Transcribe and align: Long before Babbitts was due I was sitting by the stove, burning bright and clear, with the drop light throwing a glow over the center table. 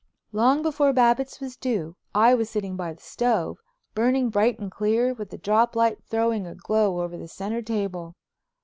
Long 0.31 0.63
before 0.63 0.93
Babbitts 0.93 1.39
was 1.39 1.55
due 1.55 1.95
I 2.15 2.33
was 2.33 2.49
sitting 2.49 2.75
by 2.75 2.91
the 2.91 3.01
stove, 3.03 3.59
burning 3.93 4.31
bright 4.31 4.57
and 4.57 4.71
clear, 4.71 5.13
with 5.13 5.29
the 5.29 5.37
drop 5.37 5.75
light 5.75 6.03
throwing 6.09 6.47
a 6.47 6.55
glow 6.55 7.01
over 7.03 7.19
the 7.19 7.27
center 7.27 7.61
table. 7.61 8.15